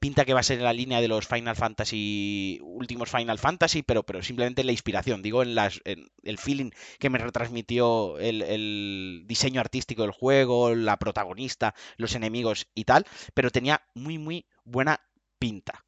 pinta 0.00 0.24
que 0.24 0.34
va 0.34 0.40
a 0.40 0.42
ser 0.42 0.58
en 0.58 0.64
la 0.64 0.72
línea 0.72 1.00
de 1.00 1.08
los 1.08 1.26
Final 1.26 1.56
Fantasy, 1.56 2.58
últimos 2.62 3.10
Final 3.10 3.38
Fantasy, 3.38 3.82
pero, 3.82 4.04
pero 4.04 4.22
simplemente 4.22 4.64
la 4.64 4.72
inspiración, 4.72 5.22
digo, 5.22 5.42
en, 5.42 5.54
las, 5.54 5.80
en 5.84 6.08
el 6.22 6.38
feeling 6.38 6.70
que 6.98 7.10
me 7.10 7.18
retransmitió 7.18 8.18
el, 8.18 8.42
el, 8.42 9.22
diseño 9.26 9.60
artístico 9.60 10.02
del 10.02 10.12
juego, 10.12 10.74
la 10.74 10.98
protagonista, 10.98 11.74
los 11.96 12.14
enemigos 12.14 12.68
y 12.74 12.84
tal, 12.84 13.06
pero 13.34 13.50
tenía 13.50 13.82
muy, 13.94 14.18
muy 14.18 14.46
buena 14.64 15.00
pinta. 15.38 15.84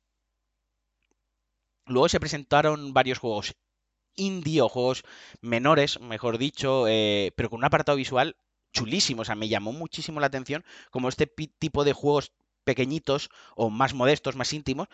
Luego 1.86 2.08
se 2.08 2.20
presentaron 2.20 2.92
varios 2.92 3.18
juegos 3.18 3.56
indie 4.16 4.60
o 4.60 4.68
juegos 4.68 5.04
menores, 5.40 6.00
mejor 6.00 6.38
dicho, 6.38 6.86
eh, 6.88 7.32
pero 7.36 7.50
con 7.50 7.58
un 7.58 7.64
apartado 7.64 7.96
visual 7.96 8.36
chulísimo. 8.72 9.22
O 9.22 9.24
sea, 9.24 9.34
me 9.34 9.48
llamó 9.48 9.72
muchísimo 9.72 10.20
la 10.20 10.26
atención 10.26 10.64
como 10.90 11.08
este 11.08 11.26
tipo 11.26 11.84
de 11.84 11.92
juegos 11.92 12.32
pequeñitos 12.64 13.30
o 13.54 13.70
más 13.70 13.94
modestos, 13.94 14.36
más 14.36 14.52
íntimos, 14.52 14.88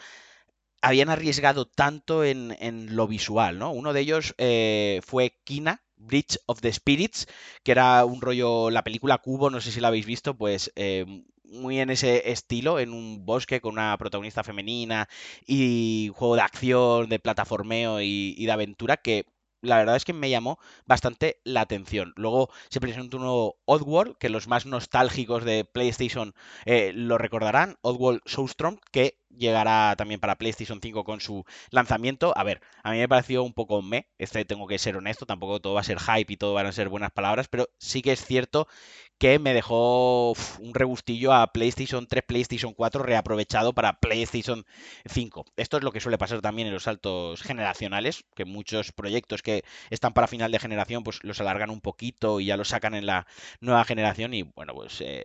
habían 0.82 1.08
arriesgado 1.08 1.64
tanto 1.64 2.24
en, 2.24 2.96
lo 2.96 3.06
visual, 3.06 3.58
¿no? 3.58 3.70
Uno 3.72 3.92
de 3.92 4.00
ellos 4.00 4.34
eh, 4.38 5.00
fue 5.04 5.38
Kina, 5.44 5.82
Bridge 5.96 6.38
of 6.46 6.60
the 6.60 6.72
Spirits, 6.72 7.28
que 7.62 7.72
era 7.72 8.04
un 8.04 8.20
rollo, 8.20 8.70
la 8.70 8.82
película 8.82 9.18
Cubo, 9.18 9.48
no 9.48 9.60
sé 9.60 9.70
si 9.70 9.80
la 9.80 9.88
habéis 9.88 10.06
visto, 10.06 10.36
pues 10.36 10.72
eh, 10.74 11.24
muy 11.52 11.80
en 11.80 11.90
ese 11.90 12.30
estilo, 12.32 12.78
en 12.80 12.92
un 12.92 13.24
bosque 13.24 13.60
con 13.60 13.74
una 13.74 13.96
protagonista 13.98 14.42
femenina 14.44 15.08
y 15.46 16.10
juego 16.14 16.36
de 16.36 16.42
acción, 16.42 17.08
de 17.08 17.18
plataformeo 17.18 18.00
y, 18.00 18.44
de 18.44 18.52
aventura 18.52 18.96
que 18.96 19.26
la 19.60 19.76
verdad 19.76 19.96
es 19.96 20.04
que 20.04 20.12
me 20.12 20.30
llamó 20.30 20.58
bastante 20.86 21.40
la 21.44 21.60
atención. 21.60 22.12
Luego 22.16 22.50
se 22.68 22.80
presentó 22.80 23.18
un 23.18 23.22
nuevo 23.24 23.60
Oddworld, 23.64 24.16
que 24.18 24.28
los 24.28 24.48
más 24.48 24.66
nostálgicos 24.66 25.44
de 25.44 25.64
PlayStation 25.64 26.34
eh, 26.64 26.92
lo 26.94 27.16
recordarán, 27.16 27.76
Oddworld 27.82 28.22
Soulstorm, 28.26 28.80
que 28.90 29.21
llegará 29.36 29.94
también 29.96 30.20
para 30.20 30.36
PlayStation 30.36 30.80
5 30.82 31.04
con 31.04 31.20
su 31.20 31.44
lanzamiento. 31.70 32.32
A 32.36 32.44
ver, 32.44 32.60
a 32.82 32.92
mí 32.92 32.98
me 32.98 33.08
pareció 33.08 33.42
un 33.42 33.52
poco 33.52 33.82
me, 33.82 34.08
este 34.18 34.44
tengo 34.44 34.66
que 34.66 34.78
ser 34.78 34.96
honesto, 34.96 35.26
tampoco 35.26 35.60
todo 35.60 35.74
va 35.74 35.80
a 35.80 35.84
ser 35.84 35.98
hype 35.98 36.32
y 36.32 36.36
todo 36.36 36.54
van 36.54 36.66
a 36.66 36.72
ser 36.72 36.88
buenas 36.88 37.10
palabras, 37.12 37.48
pero 37.48 37.68
sí 37.78 38.02
que 38.02 38.12
es 38.12 38.24
cierto 38.24 38.68
que 39.22 39.38
me 39.38 39.54
dejó 39.54 40.32
un 40.58 40.74
regustillo 40.74 41.32
a 41.32 41.52
PlayStation 41.52 42.08
3, 42.08 42.24
PlayStation 42.26 42.74
4 42.74 43.04
reaprovechado 43.04 43.72
para 43.72 44.00
PlayStation 44.00 44.64
5. 45.06 45.44
Esto 45.56 45.76
es 45.76 45.84
lo 45.84 45.92
que 45.92 46.00
suele 46.00 46.18
pasar 46.18 46.40
también 46.40 46.66
en 46.66 46.74
los 46.74 46.82
saltos 46.82 47.40
generacionales, 47.42 48.24
que 48.34 48.44
muchos 48.44 48.90
proyectos 48.90 49.40
que 49.42 49.62
están 49.90 50.12
para 50.12 50.26
final 50.26 50.50
de 50.50 50.58
generación 50.58 51.04
pues 51.04 51.20
los 51.22 51.40
alargan 51.40 51.70
un 51.70 51.80
poquito 51.80 52.40
y 52.40 52.46
ya 52.46 52.56
los 52.56 52.70
sacan 52.70 52.94
en 52.94 53.06
la 53.06 53.28
nueva 53.60 53.84
generación 53.84 54.34
y 54.34 54.42
bueno, 54.42 54.74
pues 54.74 55.00
eh, 55.00 55.24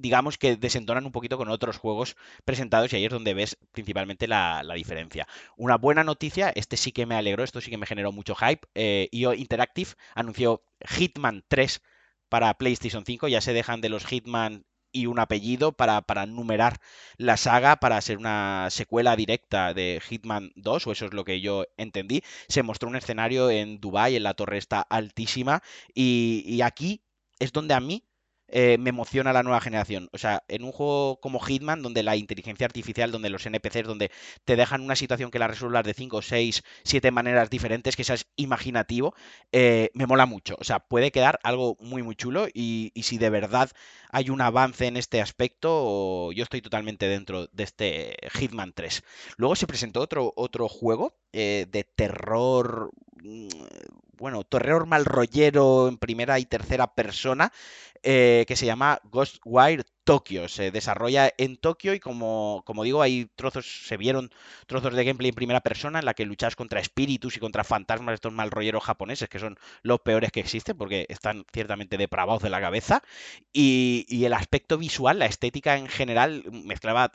digamos 0.00 0.38
que 0.38 0.56
desentonan 0.56 1.06
un 1.06 1.12
poquito 1.12 1.36
con 1.38 1.48
otros 1.48 1.78
juegos 1.78 2.16
presentados 2.44 2.92
y 2.92 2.96
ahí 2.96 3.04
es 3.04 3.10
donde 3.10 3.34
ves 3.34 3.58
principalmente 3.72 4.26
la, 4.26 4.62
diferencia. 4.74 5.26
Una 5.56 5.76
buena 5.76 6.04
noticia, 6.04 6.52
este 6.54 6.76
sí 6.76 6.92
que 6.92 7.06
me 7.06 7.14
alegró, 7.14 7.44
esto 7.44 7.60
sí 7.60 7.70
que 7.70 7.76
me 7.76 7.86
generó 7.86 8.12
mucho 8.12 8.34
hype. 8.34 8.66
Eh, 8.74 9.08
IO 9.12 9.34
Interactive 9.34 9.90
anunció 10.14 10.62
Hitman 10.88 11.44
3 11.48 11.82
para 12.28 12.54
PlayStation 12.54 13.04
5. 13.04 13.28
Ya 13.28 13.40
se 13.40 13.52
dejan 13.52 13.80
de 13.80 13.90
los 13.90 14.06
Hitman 14.06 14.64
y 14.92 15.06
un 15.06 15.18
apellido 15.18 15.72
para, 15.72 16.02
para 16.02 16.26
numerar 16.26 16.80
la 17.16 17.36
saga, 17.36 17.76
para 17.76 18.00
ser 18.00 18.18
una 18.18 18.68
secuela 18.70 19.14
directa 19.16 19.74
de 19.74 20.02
Hitman 20.08 20.52
2, 20.56 20.86
o 20.86 20.92
eso 20.92 21.06
es 21.06 21.14
lo 21.14 21.24
que 21.24 21.40
yo 21.40 21.66
entendí. 21.76 22.22
Se 22.48 22.62
mostró 22.62 22.88
un 22.88 22.96
escenario 22.96 23.50
en 23.50 23.80
Dubai, 23.80 24.16
en 24.16 24.24
la 24.24 24.34
torre 24.34 24.58
está 24.58 24.80
altísima, 24.80 25.62
y 25.94 26.60
aquí 26.62 27.02
es 27.38 27.52
donde 27.52 27.74
a 27.74 27.80
mí 27.80 28.04
eh, 28.52 28.76
me 28.78 28.90
emociona 28.90 29.32
la 29.32 29.42
nueva 29.42 29.60
generación. 29.60 30.08
O 30.12 30.18
sea, 30.18 30.42
en 30.48 30.64
un 30.64 30.72
juego 30.72 31.20
como 31.20 31.40
Hitman, 31.40 31.82
donde 31.82 32.02
la 32.02 32.16
inteligencia 32.16 32.66
artificial, 32.66 33.12
donde 33.12 33.30
los 33.30 33.46
NPCs, 33.46 33.86
donde 33.86 34.10
te 34.44 34.56
dejan 34.56 34.82
una 34.82 34.96
situación 34.96 35.30
que 35.30 35.38
la 35.38 35.48
resuelvas 35.48 35.84
de 35.84 35.94
5, 35.94 36.22
6, 36.22 36.62
7 36.84 37.10
maneras 37.10 37.50
diferentes, 37.50 37.96
que 37.96 38.04
seas 38.04 38.26
imaginativo, 38.36 39.14
eh, 39.52 39.90
me 39.94 40.06
mola 40.06 40.26
mucho. 40.26 40.56
O 40.58 40.64
sea, 40.64 40.80
puede 40.80 41.10
quedar 41.10 41.38
algo 41.42 41.76
muy, 41.80 42.02
muy 42.02 42.16
chulo 42.16 42.46
y, 42.52 42.92
si 43.02 43.18
de 43.18 43.30
verdad 43.30 43.70
hay 44.10 44.30
un 44.30 44.40
avance 44.40 44.86
en 44.86 44.96
este 44.96 45.20
aspecto, 45.20 46.32
yo 46.32 46.42
estoy 46.42 46.60
totalmente 46.62 47.08
dentro 47.08 47.46
de 47.48 47.64
este 47.64 48.16
Hitman 48.34 48.72
3. 48.72 49.02
Luego 49.36 49.56
se 49.56 49.66
presentó 49.66 50.00
otro, 50.00 50.32
otro 50.36 50.68
juego 50.68 51.14
eh, 51.32 51.66
de 51.70 51.84
terror 51.84 52.90
mm, 53.22 53.48
bueno, 54.20 54.44
terror 54.44 54.86
mal 54.86 55.06
rollero 55.06 55.88
en 55.88 55.96
primera 55.96 56.38
y 56.38 56.44
tercera 56.44 56.94
persona, 56.94 57.52
eh, 58.02 58.44
que 58.46 58.54
se 58.54 58.66
llama 58.66 59.00
Ghostwire 59.04 59.84
Tokyo. 60.04 60.46
Se 60.48 60.70
desarrolla 60.70 61.32
en 61.38 61.56
Tokio 61.56 61.94
y 61.94 62.00
como, 62.00 62.62
como 62.66 62.84
digo, 62.84 63.00
hay 63.00 63.30
trozos, 63.34 63.66
se 63.86 63.96
vieron 63.96 64.30
trozos 64.66 64.94
de 64.94 65.04
gameplay 65.04 65.30
en 65.30 65.34
primera 65.34 65.60
persona 65.62 66.00
en 66.00 66.04
la 66.04 66.14
que 66.14 66.26
luchas 66.26 66.54
contra 66.54 66.80
espíritus 66.80 67.36
y 67.36 67.40
contra 67.40 67.64
fantasmas, 67.64 68.14
estos 68.14 68.32
mal 68.32 68.50
rolleros 68.50 68.84
japoneses, 68.84 69.28
que 69.30 69.38
son 69.38 69.56
los 69.82 70.00
peores 70.00 70.30
que 70.32 70.40
existen 70.40 70.76
porque 70.76 71.06
están 71.08 71.44
ciertamente 71.52 71.96
depravados 71.96 72.42
de 72.42 72.50
la 72.50 72.60
cabeza. 72.60 73.02
Y, 73.52 74.04
y 74.08 74.26
el 74.26 74.34
aspecto 74.34 74.76
visual, 74.78 75.18
la 75.18 75.26
estética 75.26 75.78
en 75.78 75.88
general, 75.88 76.44
mezclaba 76.50 77.12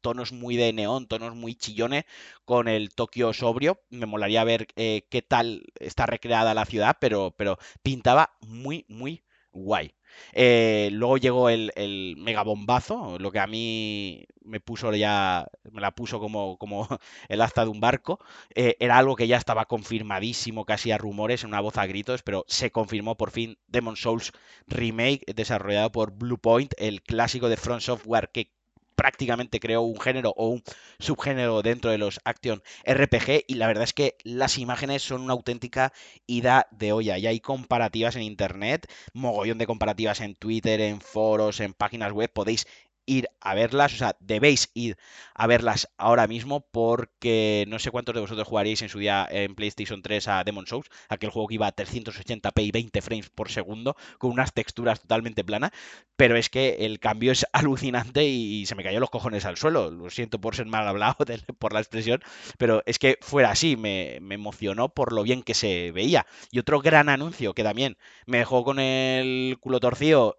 tonos 0.00 0.32
muy 0.32 0.56
de 0.56 0.72
neón, 0.72 1.06
tonos 1.06 1.34
muy 1.34 1.54
chillones 1.54 2.04
con 2.44 2.68
el 2.68 2.94
Tokio 2.94 3.32
sobrio. 3.32 3.80
Me 3.90 4.06
molaría 4.06 4.44
ver 4.44 4.68
eh, 4.76 5.06
qué 5.10 5.22
tal 5.22 5.64
está 5.80 6.06
recreada 6.06 6.54
la 6.54 6.64
ciudad, 6.66 6.96
pero, 7.00 7.34
pero 7.36 7.58
pintaba 7.82 8.36
muy, 8.40 8.84
muy 8.88 9.24
guay. 9.52 9.94
Eh, 10.32 10.88
luego 10.92 11.16
llegó 11.18 11.48
el, 11.50 11.72
el 11.76 12.14
megabombazo, 12.18 13.18
lo 13.18 13.30
que 13.30 13.38
a 13.40 13.46
mí 13.46 14.26
me 14.42 14.60
puso 14.60 14.92
ya, 14.94 15.46
me 15.70 15.80
la 15.80 15.92
puso 15.92 16.18
como, 16.20 16.56
como 16.58 16.88
el 17.28 17.40
asta 17.42 17.64
de 17.64 17.70
un 17.70 17.80
barco. 17.80 18.18
Eh, 18.54 18.76
era 18.80 18.98
algo 18.98 19.16
que 19.16 19.26
ya 19.28 19.36
estaba 19.36 19.66
confirmadísimo, 19.66 20.64
casi 20.64 20.90
a 20.92 20.98
rumores, 20.98 21.42
en 21.42 21.50
una 21.50 21.60
voz 21.60 21.76
a 21.78 21.86
gritos, 21.86 22.22
pero 22.22 22.44
se 22.48 22.70
confirmó 22.70 23.16
por 23.16 23.30
fin 23.30 23.58
Demon 23.66 23.96
Souls 23.96 24.32
Remake, 24.66 25.24
desarrollado 25.34 25.92
por 25.92 26.12
Bluepoint, 26.12 26.72
el 26.78 27.02
clásico 27.02 27.48
de 27.48 27.56
Front 27.56 27.82
Software 27.82 28.30
que 28.32 28.52
prácticamente 28.98 29.60
creó 29.60 29.82
un 29.82 30.00
género 30.00 30.34
o 30.36 30.48
un 30.48 30.64
subgénero 30.98 31.62
dentro 31.62 31.92
de 31.92 31.98
los 31.98 32.18
Action 32.24 32.64
RPG 32.84 33.44
y 33.46 33.54
la 33.54 33.68
verdad 33.68 33.84
es 33.84 33.92
que 33.92 34.16
las 34.24 34.58
imágenes 34.58 35.02
son 35.02 35.22
una 35.22 35.34
auténtica 35.34 35.92
ida 36.26 36.66
de 36.72 36.90
olla. 36.90 37.16
Y 37.16 37.28
hay 37.28 37.38
comparativas 37.38 38.16
en 38.16 38.22
internet, 38.22 38.90
mogollón 39.12 39.58
de 39.58 39.68
comparativas 39.68 40.20
en 40.20 40.34
Twitter, 40.34 40.80
en 40.80 41.00
foros, 41.00 41.60
en 41.60 41.74
páginas 41.74 42.10
web, 42.10 42.28
podéis 42.32 42.66
ir 43.08 43.28
a 43.40 43.54
verlas, 43.54 43.94
o 43.94 43.96
sea, 43.96 44.16
debéis 44.20 44.70
ir 44.74 44.96
a 45.34 45.46
verlas 45.46 45.88
ahora 45.96 46.26
mismo 46.26 46.60
porque 46.70 47.64
no 47.68 47.78
sé 47.78 47.90
cuántos 47.90 48.14
de 48.14 48.20
vosotros 48.20 48.46
jugaríais 48.46 48.82
en 48.82 48.88
su 48.88 48.98
día 48.98 49.26
en 49.30 49.54
PlayStation 49.54 50.02
3 50.02 50.28
a 50.28 50.44
Demon 50.44 50.66
Souls, 50.66 50.88
aquel 51.08 51.30
juego 51.30 51.48
que 51.48 51.54
iba 51.54 51.66
a 51.66 51.74
380p 51.74 52.62
y 52.62 52.70
20 52.70 53.02
frames 53.02 53.30
por 53.30 53.50
segundo, 53.50 53.96
con 54.18 54.30
unas 54.30 54.52
texturas 54.52 55.00
totalmente 55.00 55.42
planas, 55.44 55.70
pero 56.16 56.36
es 56.36 56.50
que 56.50 56.76
el 56.80 57.00
cambio 57.00 57.32
es 57.32 57.46
alucinante 57.52 58.24
y, 58.24 58.66
se 58.66 58.74
me 58.74 58.84
cayó 58.84 59.00
los 59.00 59.10
cojones 59.10 59.46
al 59.46 59.56
suelo, 59.56 59.90
lo 59.90 60.10
siento 60.10 60.40
por 60.40 60.54
ser 60.54 60.66
mal 60.66 60.86
hablado 60.86 61.16
por 61.58 61.72
la 61.72 61.80
expresión, 61.80 62.22
pero 62.58 62.82
es 62.86 62.98
que 62.98 63.18
fuera 63.22 63.50
así, 63.50 63.76
me, 63.76 64.18
me 64.20 64.34
emocionó 64.34 64.90
por 64.90 65.12
lo 65.12 65.22
bien 65.22 65.42
que 65.42 65.54
se 65.54 65.92
veía. 65.92 66.26
Y 66.50 66.58
otro 66.58 66.80
gran 66.80 67.08
anuncio 67.08 67.54
que 67.54 67.62
también 67.62 67.96
me 68.26 68.38
dejó 68.38 68.64
con 68.64 68.78
el 68.78 69.56
culo 69.60 69.80
torcido 69.80 70.38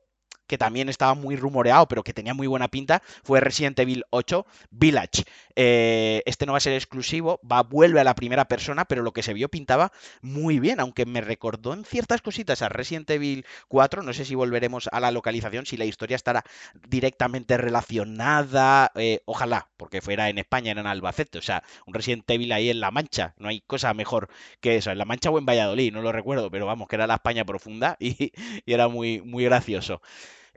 que 0.50 0.58
también 0.58 0.90
estaba 0.90 1.14
muy 1.14 1.36
rumoreado, 1.36 1.88
pero 1.88 2.04
que 2.04 2.12
tenía 2.12 2.34
muy 2.34 2.48
buena 2.48 2.68
pinta, 2.68 3.04
fue 3.24 3.40
Resident 3.40 3.78
Evil 3.78 4.04
8 4.10 4.46
Village. 4.72 5.24
Eh, 5.56 6.24
este 6.26 6.48
no 6.48 6.54
va 6.54 6.58
a 6.58 6.62
ser 6.62 6.74
exclusivo, 6.74 7.40
va, 7.50 7.62
vuelve 7.62 8.00
a 8.00 8.04
la 8.04 8.16
primera 8.16 8.46
persona, 8.46 8.86
pero 8.86 9.04
lo 9.04 9.14
que 9.14 9.22
se 9.22 9.34
vio 9.34 9.48
pintaba 9.48 9.92
muy 10.22 10.60
bien, 10.60 10.80
aunque 10.80 11.06
me 11.06 11.22
recordó 11.22 11.74
en 11.74 11.86
ciertas 11.86 12.22
cositas 12.22 12.64
a 12.64 12.70
Resident 12.70 13.10
Evil 13.12 13.46
4, 13.68 14.02
no 14.02 14.12
sé 14.12 14.26
si 14.26 14.34
volveremos 14.34 14.90
a 14.92 15.00
la 15.00 15.12
localización, 15.12 15.68
si 15.68 15.78
la 15.78 15.86
historia 15.86 16.16
estará 16.16 16.44
directamente 16.88 17.56
relacionada, 17.58 18.92
eh, 18.96 19.22
ojalá, 19.26 19.70
porque 19.78 20.02
fuera 20.02 20.30
en 20.30 20.40
España, 20.40 20.72
en 20.72 20.80
Albacete, 20.80 21.38
o 21.38 21.44
sea, 21.44 21.64
un 21.86 21.94
Resident 21.94 22.28
Evil 22.28 22.52
ahí 22.54 22.72
en 22.72 22.80
La 22.80 22.90
Mancha, 22.90 23.36
no 23.38 23.50
hay 23.50 23.62
cosa 23.62 23.94
mejor 23.94 24.30
que 24.62 24.78
eso, 24.78 24.90
en 24.90 24.98
La 24.98 25.06
Mancha 25.06 25.30
o 25.30 25.38
en 25.38 25.46
Valladolid, 25.46 25.94
no 25.94 26.02
lo 26.02 26.12
recuerdo, 26.12 26.50
pero 26.50 26.66
vamos, 26.66 26.88
que 26.88 26.96
era 26.96 27.06
la 27.06 27.16
España 27.16 27.46
profunda 27.46 27.96
y, 28.00 28.32
y 28.66 28.74
era 28.74 28.88
muy, 28.88 29.22
muy 29.22 29.44
gracioso. 29.44 30.02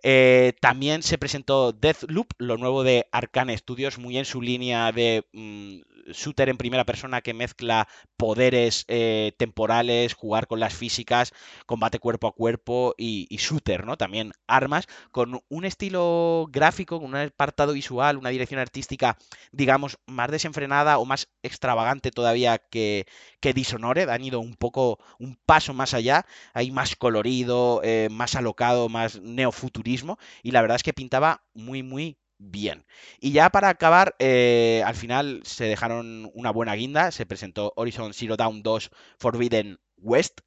Eh, 0.02 0.54
también 0.61 1.02
se 1.02 1.18
presentó 1.18 1.73
Deathloop, 1.73 2.32
lo 2.38 2.56
nuevo 2.56 2.82
de 2.82 3.06
Arcane 3.12 3.56
Studios, 3.56 3.99
muy 3.99 4.18
en 4.18 4.25
su 4.25 4.42
línea 4.42 4.90
de 4.90 5.25
mm, 5.32 5.92
shooter 6.06 6.49
en 6.49 6.56
primera 6.56 6.85
persona 6.85 7.21
que 7.21 7.35
mezcla 7.35 7.88
poderes 8.16 8.85
eh, 8.88 9.32
temporales, 9.38 10.14
jugar 10.14 10.47
con 10.47 10.61
las 10.61 10.75
físicas, 10.75 11.32
combate 11.66 11.99
cuerpo 11.99 12.28
a 12.28 12.32
cuerpo 12.32 12.94
y, 12.97 13.26
shooter, 13.37 13.85
¿no? 13.85 13.97
También 13.97 14.32
armas, 14.47 14.87
con 15.11 15.42
un 15.49 15.64
estilo 15.64 16.49
gráfico, 16.50 17.00
con 17.00 17.11
un 17.11 17.16
apartado 17.16 17.73
visual, 17.73 18.16
una 18.16 18.30
dirección 18.30 18.61
artística, 18.61 19.16
digamos, 19.52 19.99
más 20.06 20.30
desenfrenada 20.30 20.99
o 20.99 21.04
más 21.04 21.28
extravagante 21.42 22.11
todavía 22.11 22.59
que, 22.59 23.06
que 23.40 23.52
Dishonored. 23.52 24.09
Han 24.09 24.25
ido 24.25 24.40
un 24.40 24.54
poco, 24.54 24.99
un 25.18 25.37
paso 25.47 25.75
más 25.75 25.94
allá, 25.94 26.26
hay 26.54 26.71
más 26.71 26.97
colorido, 26.97 27.80
eh, 27.85 28.09
más 28.11 28.35
alocado, 28.35 28.88
más 28.88 29.21
neofuturismo, 29.21 30.18
y 30.42 30.52
la 30.52 30.62
verdad 30.62 30.76
es 30.76 30.82
que 30.82 30.92
pintaba 30.92 31.44
muy, 31.54 31.82
muy 31.82 32.18
bien. 32.51 32.85
Y 33.21 33.33
ya 33.33 33.51
para 33.51 33.69
acabar, 33.69 34.15
eh, 34.19 34.83
al 34.85 34.95
final 34.95 35.43
se 35.45 35.65
dejaron 35.65 36.31
una 36.35 36.51
buena 36.51 36.75
guinda, 36.75 37.11
se 37.11 37.27
presentó 37.27 37.73
Horizon 37.77 38.15
Zero 38.15 38.37
Dawn 38.37 38.63
2 38.63 38.91
Forbidden 39.19 39.79
West, 39.97 40.41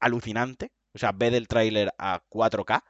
alucinante, 0.00 0.72
o 0.94 0.98
sea, 0.98 1.12
ve 1.12 1.30
del 1.30 1.48
tráiler 1.48 1.92
a 1.98 2.22
4K, 2.28 2.84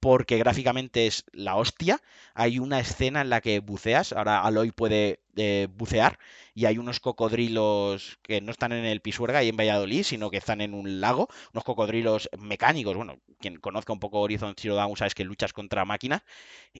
porque 0.00 0.38
gráficamente 0.38 1.06
es 1.06 1.24
la 1.32 1.56
hostia. 1.56 2.00
Hay 2.34 2.58
una 2.58 2.80
escena 2.80 3.20
en 3.20 3.30
la 3.30 3.40
que 3.40 3.60
buceas, 3.60 4.12
ahora 4.12 4.42
Aloy 4.42 4.72
puede 4.72 5.21
bucear, 5.76 6.18
y 6.54 6.66
hay 6.66 6.78
unos 6.78 7.00
cocodrilos 7.00 8.18
que 8.22 8.40
no 8.40 8.50
están 8.50 8.72
en 8.72 8.84
el 8.84 9.00
Pisuerga 9.00 9.42
y 9.42 9.48
en 9.48 9.56
Valladolid, 9.56 10.02
sino 10.02 10.30
que 10.30 10.36
están 10.36 10.60
en 10.60 10.74
un 10.74 11.00
lago, 11.00 11.28
unos 11.52 11.64
cocodrilos 11.64 12.28
mecánicos. 12.38 12.96
Bueno, 12.96 13.18
quien 13.40 13.56
conozca 13.56 13.92
un 13.92 14.00
poco 14.00 14.20
Horizon 14.20 14.54
Zero 14.58 14.74
Dawn 14.74 14.96
sabes 14.96 15.14
que 15.14 15.24
luchas 15.24 15.52
contra 15.52 15.84
máquinas. 15.84 16.22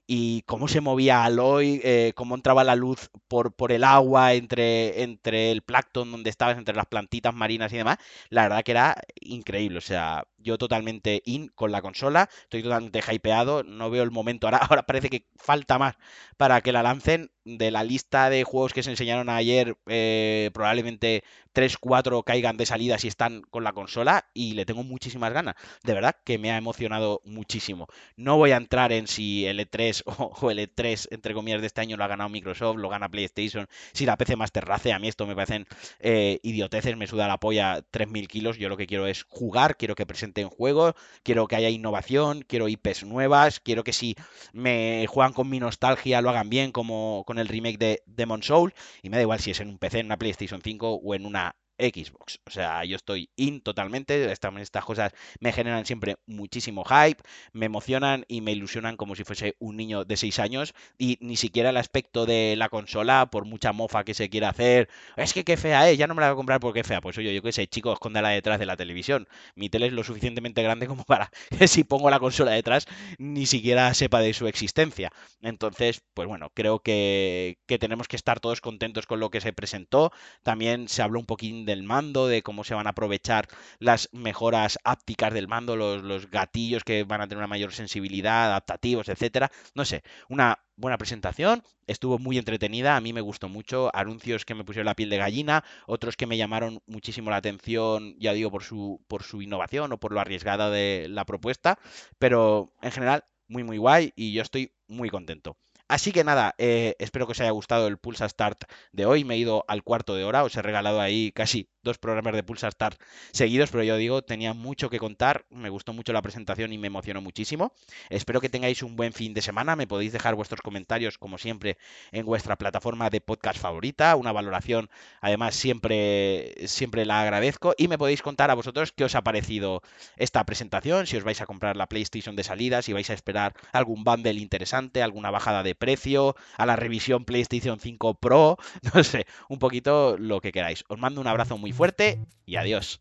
Y 0.07 0.41
cómo 0.43 0.67
se 0.67 0.81
movía 0.81 1.23
Aloy, 1.23 1.81
eh, 1.83 2.13
cómo 2.15 2.35
entraba 2.35 2.63
la 2.63 2.75
luz 2.75 3.09
por, 3.27 3.53
por 3.55 3.71
el 3.71 3.83
agua, 3.83 4.33
entre, 4.33 5.03
entre 5.03 5.51
el 5.51 5.61
plancton 5.61 6.11
donde 6.11 6.29
estabas, 6.29 6.57
entre 6.57 6.75
las 6.75 6.87
plantitas 6.87 7.33
marinas 7.33 7.71
y 7.73 7.77
demás. 7.77 7.97
La 8.29 8.43
verdad 8.43 8.63
que 8.63 8.71
era 8.71 8.95
increíble. 9.21 9.77
O 9.77 9.81
sea, 9.81 10.25
yo 10.37 10.57
totalmente 10.57 11.21
in 11.25 11.47
con 11.55 11.71
la 11.71 11.81
consola, 11.81 12.29
estoy 12.43 12.63
totalmente 12.63 13.01
hypeado, 13.09 13.63
no 13.63 13.89
veo 13.89 14.03
el 14.03 14.11
momento. 14.11 14.47
Ahora, 14.47 14.57
ahora 14.69 14.83
parece 14.85 15.09
que 15.09 15.27
falta 15.35 15.77
más 15.79 15.95
para 16.37 16.61
que 16.61 16.71
la 16.71 16.83
lancen 16.83 17.31
de 17.45 17.71
la 17.71 17.83
lista 17.83 18.29
de 18.29 18.42
juegos 18.43 18.73
que 18.73 18.83
se 18.83 18.89
enseñaron 18.89 19.29
ayer, 19.29 19.77
eh, 19.87 20.49
probablemente 20.53 21.23
3, 21.53 21.77
4 21.77 22.23
caigan 22.23 22.57
de 22.57 22.65
salida 22.65 22.97
si 22.97 23.07
están 23.07 23.41
con 23.43 23.63
la 23.63 23.73
consola 23.73 24.25
y 24.33 24.53
le 24.53 24.65
tengo 24.65 24.83
muchísimas 24.83 25.31
ganas. 25.33 25.55
De 25.83 25.93
verdad 25.93 26.15
que 26.23 26.37
me 26.37 26.51
ha 26.51 26.57
emocionado 26.57 27.21
muchísimo. 27.25 27.87
No 28.17 28.37
voy 28.37 28.51
a 28.51 28.57
entrar 28.57 28.91
en 28.91 29.07
si 29.07 29.45
el 29.45 29.59
E3 29.59 30.03
o, 30.41 30.51
el 30.51 30.59
E3, 30.59 31.07
entre 31.11 31.33
comillas, 31.33 31.61
de 31.61 31.67
este 31.67 31.81
año 31.81 31.95
lo 31.95 32.03
ha 32.03 32.07
ganado 32.07 32.29
Microsoft, 32.29 32.77
lo 32.77 32.89
gana 32.89 33.09
PlayStation, 33.09 33.67
si 33.93 34.05
la 34.05 34.17
PC 34.17 34.35
Master 34.35 34.65
Race, 34.65 34.91
a 34.91 34.99
mí 34.99 35.07
esto 35.07 35.27
me 35.27 35.35
parecen 35.35 35.67
eh, 35.99 36.39
idioteces, 36.43 36.97
me 36.97 37.07
suda 37.07 37.27
la 37.27 37.39
polla 37.39 37.79
3.000 37.91 38.27
kilos. 38.27 38.57
Yo 38.57 38.69
lo 38.69 38.77
que 38.77 38.87
quiero 38.87 39.05
es 39.07 39.23
jugar, 39.29 39.77
quiero 39.77 39.95
que 39.95 40.05
presenten 40.05 40.49
juegos, 40.49 40.95
quiero 41.23 41.47
que 41.47 41.55
haya 41.55 41.69
innovación, 41.69 42.43
quiero 42.47 42.67
IPs 42.67 43.03
nuevas, 43.03 43.59
quiero 43.59 43.83
que 43.83 43.93
si 43.93 44.15
me 44.53 45.05
juegan 45.07 45.33
con 45.33 45.49
mi 45.49 45.59
nostalgia 45.59 46.21
lo 46.21 46.29
hagan 46.29 46.49
bien, 46.49 46.71
como 46.71 47.23
con 47.27 47.37
el 47.37 47.47
remake 47.47 47.77
de 47.77 48.25
Demon 48.41 48.73
y 49.01 49.09
me 49.09 49.17
da 49.17 49.21
igual 49.21 49.39
si 49.39 49.51
es 49.51 49.59
en 49.59 49.69
un 49.69 49.77
PC, 49.77 49.99
en 49.99 50.07
una 50.07 50.17
PlayStation 50.17 50.61
5 50.61 50.93
o 50.95 51.15
en 51.15 51.25
una 51.25 51.55
Xbox. 51.77 52.39
O 52.45 52.51
sea, 52.51 52.83
yo 52.85 52.95
estoy 52.95 53.29
in 53.35 53.61
totalmente. 53.61 54.31
Estas, 54.31 54.55
estas 54.57 54.85
cosas 54.85 55.13
me 55.39 55.51
generan 55.51 55.85
siempre 55.85 56.15
muchísimo 56.25 56.83
hype, 56.85 57.21
me 57.51 57.65
emocionan 57.65 58.25
y 58.27 58.41
me 58.41 58.51
ilusionan 58.51 58.97
como 58.97 59.15
si 59.15 59.23
fuese 59.23 59.55
un 59.59 59.77
niño 59.77 60.05
de 60.05 60.17
6 60.17 60.39
años. 60.39 60.73
Y 60.97 61.17
ni 61.21 61.35
siquiera 61.35 61.69
el 61.69 61.77
aspecto 61.77 62.25
de 62.25 62.55
la 62.57 62.69
consola, 62.69 63.27
por 63.31 63.45
mucha 63.45 63.73
mofa 63.73 64.03
que 64.03 64.13
se 64.13 64.29
quiera 64.29 64.49
hacer, 64.49 64.89
es 65.17 65.33
que 65.33 65.43
qué 65.43 65.57
fea 65.57 65.89
es, 65.89 65.97
ya 65.97 66.07
no 66.07 66.15
me 66.15 66.21
la 66.21 66.27
voy 66.29 66.33
a 66.33 66.37
comprar 66.37 66.59
porque 66.59 66.83
fea. 66.83 67.01
Pues 67.01 67.17
oye, 67.17 67.33
yo 67.33 67.41
qué 67.41 67.51
sé, 67.51 67.67
chicos, 67.67 67.93
escóndala 67.93 68.29
detrás 68.29 68.59
de 68.59 68.65
la 68.65 68.77
televisión. 68.77 69.27
Mi 69.55 69.69
tele 69.69 69.87
es 69.87 69.93
lo 69.93 70.03
suficientemente 70.03 70.63
grande 70.63 70.87
como 70.87 71.03
para 71.03 71.31
que 71.57 71.67
si 71.67 71.83
pongo 71.83 72.09
la 72.09 72.19
consola 72.19 72.51
detrás, 72.51 72.85
ni 73.17 73.45
siquiera 73.45 73.93
sepa 73.93 74.19
de 74.21 74.33
su 74.33 74.47
existencia. 74.47 75.11
Entonces, 75.41 76.01
pues 76.13 76.27
bueno, 76.27 76.51
creo 76.53 76.79
que, 76.79 77.57
que 77.65 77.79
tenemos 77.79 78.07
que 78.07 78.15
estar 78.15 78.39
todos 78.39 78.61
contentos 78.61 79.05
con 79.07 79.19
lo 79.19 79.29
que 79.29 79.41
se 79.41 79.53
presentó. 79.53 80.11
También 80.43 80.87
se 80.87 81.01
habló 81.01 81.19
un 81.19 81.25
del 81.65 81.83
mando, 81.83 82.27
de 82.27 82.41
cómo 82.41 82.63
se 82.63 82.75
van 82.75 82.87
a 82.87 82.91
aprovechar 82.91 83.47
las 83.79 84.09
mejoras 84.11 84.79
ápticas 84.83 85.33
del 85.33 85.47
mando, 85.47 85.75
los, 85.75 86.03
los 86.03 86.29
gatillos 86.29 86.83
que 86.83 87.03
van 87.03 87.21
a 87.21 87.27
tener 87.27 87.39
una 87.39 87.47
mayor 87.47 87.73
sensibilidad, 87.73 88.45
adaptativos, 88.45 89.09
etcétera. 89.09 89.51
No 89.75 89.85
sé, 89.85 90.03
una 90.29 90.59
buena 90.75 90.97
presentación, 90.97 91.63
estuvo 91.87 92.19
muy 92.19 92.37
entretenida, 92.37 92.95
a 92.95 93.01
mí 93.01 93.13
me 93.13 93.21
gustó 93.21 93.49
mucho, 93.49 93.91
anuncios 93.95 94.45
que 94.45 94.55
me 94.55 94.63
pusieron 94.63 94.85
la 94.85 94.95
piel 94.95 95.09
de 95.09 95.17
gallina, 95.17 95.63
otros 95.85 96.17
que 96.17 96.25
me 96.25 96.37
llamaron 96.37 96.81
muchísimo 96.87 97.29
la 97.29 97.37
atención, 97.37 98.15
ya 98.19 98.33
digo, 98.33 98.51
por 98.51 98.63
su, 98.63 99.01
por 99.07 99.23
su 99.23 99.41
innovación 99.41 99.91
o 99.91 99.99
por 99.99 100.13
lo 100.13 100.19
arriesgada 100.19 100.69
de 100.69 101.07
la 101.09 101.25
propuesta, 101.25 101.79
pero 102.19 102.73
en 102.81 102.91
general 102.91 103.23
muy 103.47 103.63
muy 103.63 103.77
guay 103.77 104.13
y 104.15 104.33
yo 104.33 104.41
estoy 104.41 104.73
muy 104.87 105.09
contento. 105.09 105.57
Así 105.87 106.11
que 106.11 106.23
nada, 106.23 106.55
eh, 106.57 106.95
espero 106.99 107.25
que 107.27 107.33
os 107.33 107.41
haya 107.41 107.51
gustado 107.51 107.87
el 107.87 107.97
Pulsa 107.97 108.27
Start 108.27 108.63
de 108.91 109.05
hoy. 109.05 109.23
Me 109.23 109.35
he 109.35 109.37
ido 109.37 109.65
al 109.67 109.83
cuarto 109.83 110.15
de 110.15 110.23
hora, 110.23 110.43
os 110.43 110.55
he 110.55 110.61
regalado 110.61 111.01
ahí 111.01 111.31
casi 111.33 111.69
dos 111.83 111.97
programas 111.97 112.33
de 112.33 112.43
Pulsa 112.43 112.71
Start 112.71 112.99
seguidos, 113.31 113.69
pero 113.69 113.83
yo 113.83 113.97
digo, 113.97 114.21
tenía 114.23 114.53
mucho 114.53 114.89
que 114.89 114.99
contar, 114.99 115.45
me 115.49 115.69
gustó 115.69 115.93
mucho 115.93 116.13
la 116.13 116.21
presentación 116.21 116.71
y 116.73 116.77
me 116.77 116.87
emocionó 116.87 117.21
muchísimo. 117.21 117.73
Espero 118.09 118.41
que 118.41 118.49
tengáis 118.49 118.81
un 118.81 118.95
buen 118.95 119.13
fin 119.13 119.33
de 119.33 119.41
semana, 119.41 119.75
me 119.75 119.85
podéis 119.85 120.13
dejar 120.13 120.35
vuestros 120.35 120.61
comentarios 120.61 121.17
como 121.17 121.37
siempre 121.37 121.77
en 122.11 122.25
vuestra 122.25 122.57
plataforma 122.57 123.09
de 123.09 123.21
podcast 123.21 123.59
favorita, 123.59 124.15
una 124.15 124.31
valoración 124.31 124.89
además 125.21 125.55
siempre, 125.55 126.53
siempre 126.67 127.05
la 127.05 127.21
agradezco 127.21 127.75
y 127.77 127.87
me 127.89 127.97
podéis 127.97 128.21
contar 128.21 128.49
a 128.49 128.55
vosotros 128.55 128.93
qué 128.93 129.03
os 129.03 129.15
ha 129.15 129.21
parecido 129.21 129.81
esta 130.15 130.45
presentación, 130.45 131.05
si 131.05 131.17
os 131.17 131.23
vais 131.23 131.41
a 131.41 131.45
comprar 131.45 131.75
la 131.75 131.87
PlayStation 131.87 132.35
de 132.35 132.43
salida, 132.43 132.81
si 132.81 132.93
vais 132.93 133.09
a 133.09 133.13
esperar 133.13 133.53
algún 133.73 134.03
bundle 134.03 134.33
interesante, 134.33 135.03
alguna 135.03 135.31
bajada 135.31 135.63
precio, 135.75 136.35
a 136.57 136.65
la 136.65 136.75
revisión 136.75 137.25
PlayStation 137.25 137.79
5 137.79 138.15
Pro, 138.15 138.57
no 138.93 139.03
sé, 139.03 139.25
un 139.49 139.59
poquito 139.59 140.17
lo 140.17 140.41
que 140.41 140.51
queráis. 140.51 140.83
Os 140.87 140.99
mando 140.99 141.21
un 141.21 141.27
abrazo 141.27 141.57
muy 141.57 141.71
fuerte 141.71 142.19
y 142.45 142.55
adiós. 142.55 142.99